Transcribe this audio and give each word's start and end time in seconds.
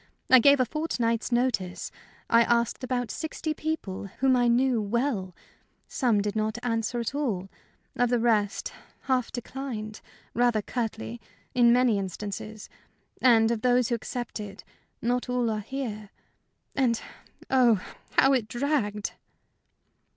I 0.31 0.39
gave 0.39 0.59
a 0.59 0.65
fortnight's 0.65 1.31
notice; 1.31 1.91
I 2.27 2.41
asked 2.41 2.83
about 2.83 3.11
sixty 3.11 3.53
people, 3.53 4.07
whom 4.17 4.35
I 4.35 4.47
knew 4.47 4.81
well. 4.81 5.35
Some 5.87 6.21
did 6.21 6.35
not 6.35 6.57
answer 6.63 6.99
at 6.99 7.13
all. 7.13 7.49
Of 7.95 8.09
the 8.09 8.17
rest, 8.17 8.73
half 9.01 9.31
declined 9.31 10.01
rather 10.33 10.63
curtly, 10.63 11.21
in 11.53 11.71
many 11.71 11.99
instances. 11.99 12.67
And 13.21 13.51
of 13.51 13.61
those 13.61 13.89
who 13.89 13.95
accepted, 13.95 14.63
not 15.03 15.29
all 15.29 15.51
are 15.51 15.59
here. 15.59 16.09
And, 16.75 16.99
oh, 17.51 17.79
how 18.17 18.33
it 18.33 18.47
dragged!" 18.47 19.11